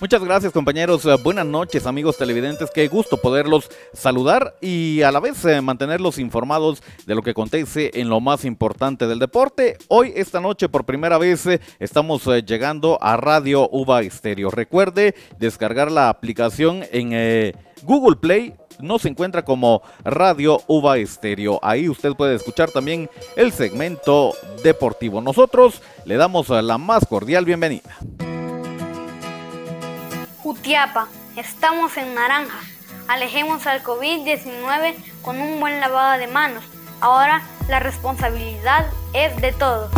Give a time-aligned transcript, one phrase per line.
[0.00, 5.18] Muchas gracias compañeros, eh, buenas noches amigos televidentes, qué gusto poderlos saludar y a la
[5.18, 9.76] vez eh, mantenerlos informados de lo que acontece en lo más importante del deporte.
[9.88, 14.52] Hoy, esta noche, por primera vez eh, estamos llegando a Radio Uva Estéreo.
[14.52, 21.58] Recuerde descargar la aplicación en Google Play nos encuentra como Radio Uva Estéreo.
[21.60, 25.20] Ahí usted puede escuchar también el segmento deportivo.
[25.20, 27.98] Nosotros le damos la más cordial bienvenida.
[30.48, 32.58] Jutiapa, estamos en naranja.
[33.06, 36.64] Alejemos al COVID-19 con un buen lavado de manos.
[37.02, 39.90] Ahora la responsabilidad es de todos.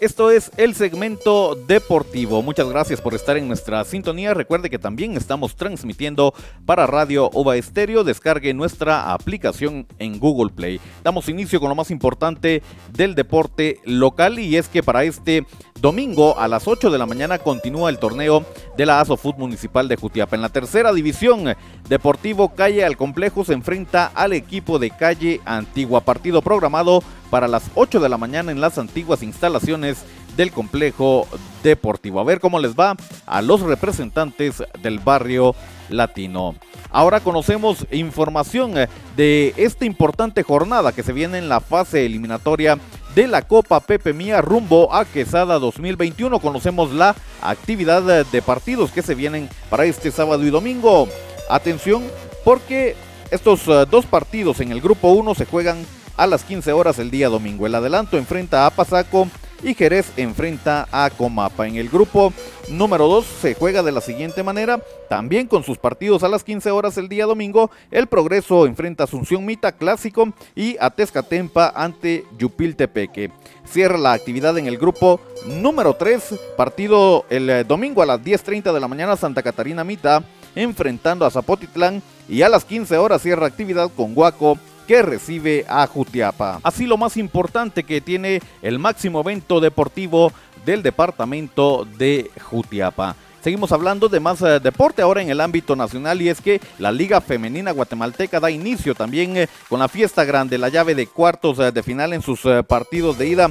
[0.00, 2.40] Esto es el segmento deportivo.
[2.40, 4.32] Muchas gracias por estar en nuestra sintonía.
[4.32, 6.32] Recuerde que también estamos transmitiendo
[6.64, 8.02] para Radio Ova Estéreo.
[8.02, 10.80] Descargue nuestra aplicación en Google Play.
[11.04, 12.62] Damos inicio con lo más importante
[12.94, 15.44] del deporte local y es que para este
[15.80, 18.44] domingo a las 8 de la mañana continúa el torneo
[18.76, 20.36] de la ASOFUT Municipal de Jutiapa.
[20.36, 21.54] En la tercera división,
[21.88, 26.02] Deportivo Calle al Complejo se enfrenta al equipo de Calle Antigua.
[26.02, 30.04] Partido programado para las 8 de la mañana en las antiguas instalaciones
[30.36, 31.26] del complejo
[31.62, 32.20] deportivo.
[32.20, 35.54] A ver cómo les va a los representantes del barrio
[35.88, 36.54] latino.
[36.90, 38.74] Ahora conocemos información
[39.16, 42.78] de esta importante jornada que se viene en la fase eliminatoria
[43.14, 46.40] de la Copa Pepe Mía rumbo a Quesada 2021.
[46.40, 51.08] Conocemos la actividad de partidos que se vienen para este sábado y domingo.
[51.48, 52.02] Atención
[52.44, 52.96] porque
[53.30, 55.84] estos eh, dos partidos en el grupo 1 se juegan
[56.16, 57.66] a las 15 horas el día domingo.
[57.66, 59.28] El adelanto enfrenta a Pasaco
[59.62, 61.66] y Jerez enfrenta a Comapa.
[61.66, 62.32] En el grupo
[62.68, 66.70] número 2 se juega de la siguiente manera, también con sus partidos a las 15
[66.70, 67.70] horas el día domingo.
[67.90, 73.30] El Progreso enfrenta a Asunción Mita Clásico y a Tezcatempa ante Yupiltepeque.
[73.64, 78.72] Cierra la actividad en el grupo número 3, partido el eh, domingo a las 10.30
[78.72, 80.24] de la mañana Santa Catarina Mita
[80.54, 84.58] enfrentando a Zapotitlán y a las 15 horas cierra actividad con Guaco
[84.90, 86.58] que recibe a Jutiapa.
[86.64, 90.32] Así lo más importante que tiene el máximo evento deportivo
[90.66, 93.14] del departamento de Jutiapa.
[93.40, 96.90] Seguimos hablando de más eh, deporte ahora en el ámbito nacional y es que la
[96.90, 101.60] Liga Femenina Guatemalteca da inicio también eh, con la fiesta grande, la llave de cuartos
[101.60, 103.48] eh, de final en sus partidos de ida.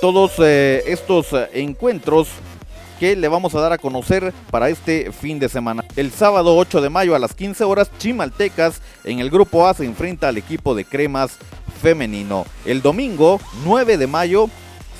[0.00, 2.26] Todos estos encuentros
[3.02, 5.84] que le vamos a dar a conocer para este fin de semana.
[5.96, 9.84] El sábado 8 de mayo a las 15 horas, Chimaltecas en el grupo A se
[9.84, 11.36] enfrenta al equipo de Cremas
[11.82, 12.46] femenino.
[12.64, 14.48] El domingo 9 de mayo,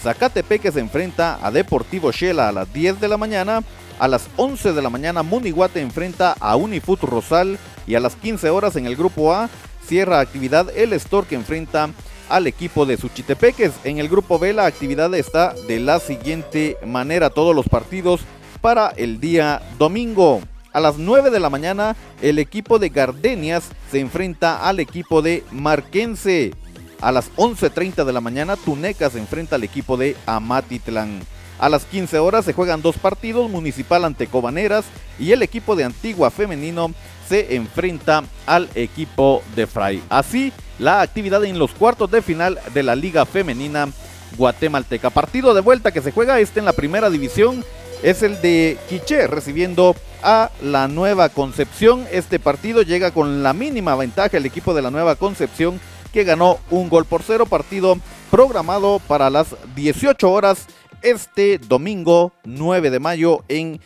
[0.03, 3.63] Zacatepeque se enfrenta a Deportivo Shela a las 10 de la mañana.
[4.01, 7.57] A las 11 de la mañana, Munihuate enfrenta a Unifut Rosal.
[7.87, 9.49] Y a las 15 horas en el grupo A,
[9.87, 11.89] cierra actividad el Store que enfrenta
[12.29, 13.73] al equipo de Suchitepeques.
[13.85, 18.21] En el grupo B la actividad está de la siguiente manera, todos los partidos
[18.61, 20.41] para el día domingo.
[20.73, 25.45] A las 9 de la mañana el equipo de Gardenias se enfrenta al equipo de
[25.51, 26.55] Marquense.
[27.01, 31.21] A las 11.30 de la mañana Tuneca se enfrenta al equipo de Amatitlán.
[31.59, 34.85] A las 15 horas se juegan dos partidos, Municipal ante Cobaneras
[35.19, 36.93] y el equipo de Antigua Femenino
[37.29, 40.03] se enfrenta al equipo de Fray.
[40.09, 43.89] Así, la actividad en los cuartos de final de la Liga Femenina
[44.37, 45.11] Guatemalteca.
[45.11, 47.65] Partido de vuelta que se juega este en la primera división
[48.03, 49.95] es el de Quiché recibiendo
[50.25, 52.05] a la Nueva Concepción.
[52.11, 55.81] Este partido llega con la mínima ventaja el equipo de la Nueva Concepción
[56.13, 57.47] que ganó un gol por cero.
[57.47, 57.97] Partido
[58.29, 60.67] programado para las 18 horas
[61.03, 63.81] este domingo 9 de mayo en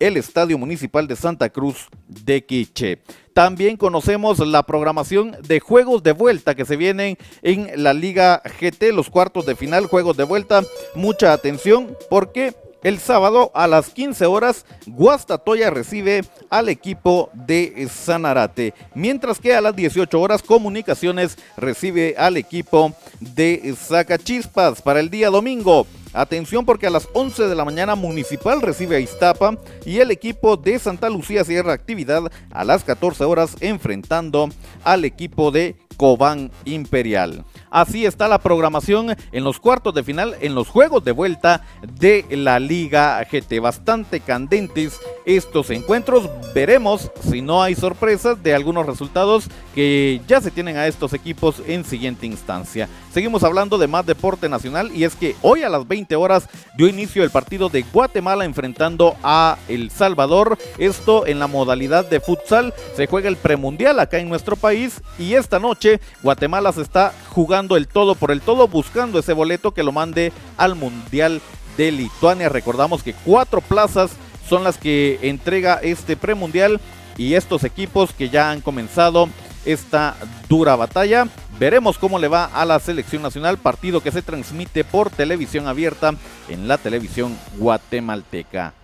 [0.00, 3.02] el Estadio Municipal de Santa Cruz de Quiche.
[3.34, 8.92] También conocemos la programación de juegos de vuelta que se vienen en la Liga GT,
[8.92, 10.62] los cuartos de final, juegos de vuelta.
[10.94, 18.72] Mucha atención porque el sábado a las 15 horas, Guastatoya recibe al equipo de Sanarate,
[18.94, 25.28] mientras que a las 18 horas, Comunicaciones recibe al equipo de Zacachispas para el día
[25.28, 25.86] domingo.
[26.12, 30.56] Atención porque a las 11 de la mañana Municipal recibe a Iztapa y el equipo
[30.56, 34.48] de Santa Lucía cierra actividad a las 14 horas enfrentando
[34.82, 37.44] al equipo de Cobán Imperial.
[37.70, 42.26] Así está la programación en los cuartos de final, en los juegos de vuelta de
[42.30, 43.60] la Liga GT.
[43.60, 46.28] Bastante candentes estos encuentros.
[46.52, 51.62] Veremos si no hay sorpresas de algunos resultados que ya se tienen a estos equipos
[51.66, 52.88] en siguiente instancia.
[53.12, 56.88] Seguimos hablando de más deporte nacional y es que hoy a las 20 horas dio
[56.88, 60.58] inicio el partido de Guatemala enfrentando a El Salvador.
[60.78, 62.74] Esto en la modalidad de futsal.
[62.96, 67.59] Se juega el premundial acá en nuestro país y esta noche Guatemala se está jugando
[67.76, 71.40] el todo por el todo buscando ese boleto que lo mande al Mundial
[71.76, 72.48] de Lituania.
[72.48, 74.12] Recordamos que cuatro plazas
[74.48, 76.80] son las que entrega este premundial
[77.16, 79.28] y estos equipos que ya han comenzado
[79.64, 80.16] esta
[80.48, 81.28] dura batalla.
[81.58, 86.14] Veremos cómo le va a la selección nacional, partido que se transmite por televisión abierta
[86.48, 88.74] en la televisión guatemalteca.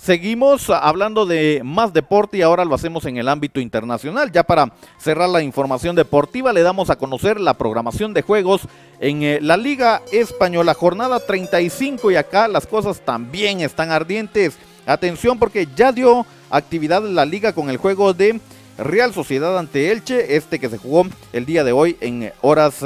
[0.00, 4.30] Seguimos hablando de más deporte y ahora lo hacemos en el ámbito internacional.
[4.30, 8.62] Ya para cerrar la información deportiva le damos a conocer la programación de juegos
[9.00, 14.56] en eh, la Liga Española, jornada 35 y acá las cosas también están ardientes.
[14.86, 18.40] Atención porque ya dio actividad la liga con el juego de
[18.78, 22.84] Real Sociedad ante Elche, este que se jugó el día de hoy en horas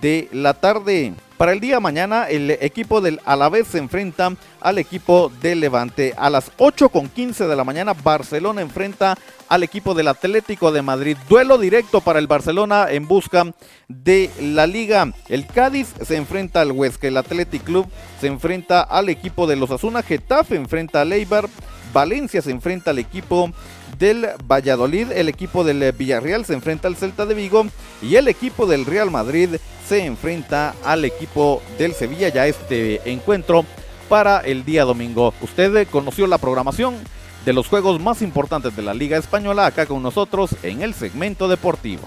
[0.00, 1.14] de la tarde.
[1.36, 6.14] Para el día mañana, el equipo del Alavés se enfrenta al equipo del Levante.
[6.16, 10.82] A las 8 con 15 de la mañana, Barcelona enfrenta al equipo del Atlético de
[10.82, 11.16] Madrid.
[11.28, 13.52] Duelo directo para el Barcelona en busca
[13.88, 15.12] de la liga.
[15.28, 17.08] El Cádiz se enfrenta al Huesca.
[17.08, 17.88] El Athletic Club
[18.20, 20.04] se enfrenta al equipo de los Asuna.
[20.04, 21.48] Getafe enfrenta al Eibar.
[21.92, 23.50] Valencia se enfrenta al equipo
[23.98, 27.66] del Valladolid, el equipo del Villarreal se enfrenta al Celta de Vigo
[28.02, 29.56] y el equipo del Real Madrid
[29.86, 33.64] se enfrenta al equipo del Sevilla ya este encuentro
[34.08, 35.34] para el día domingo.
[35.40, 36.96] Usted conoció la programación
[37.44, 41.48] de los juegos más importantes de la Liga Española acá con nosotros en el segmento
[41.48, 42.02] deportivo.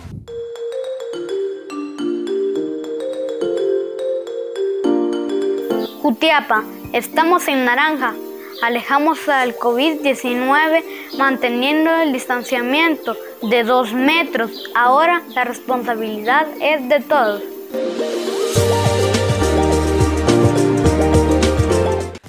[6.01, 6.63] Jutiapa,
[6.93, 8.15] estamos en naranja
[8.61, 10.83] alejamos al COVID-19
[11.17, 14.71] manteniendo el distanciamiento de dos metros.
[14.75, 17.43] Ahora la responsabilidad es de todos.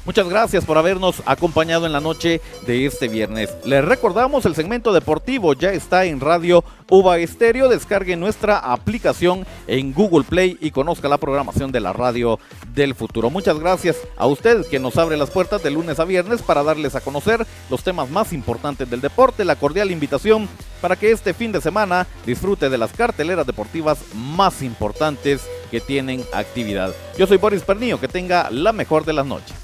[0.08, 3.54] Muchas gracias por habernos acompañado en la noche de este viernes.
[3.66, 7.68] Les recordamos el segmento deportivo ya está en Radio Uva Estéreo.
[7.68, 12.38] Descargue nuestra aplicación en Google Play y conozca la programación de la radio
[12.72, 13.28] del futuro.
[13.28, 16.94] Muchas gracias a usted que nos abre las puertas de lunes a viernes para darles
[16.94, 19.44] a conocer los temas más importantes del deporte.
[19.44, 20.48] La cordial invitación
[20.80, 26.24] para que este fin de semana disfrute de las carteleras deportivas más importantes que tienen
[26.32, 26.94] actividad.
[27.18, 29.57] Yo soy Boris Pernillo, que tenga la mejor de las noches.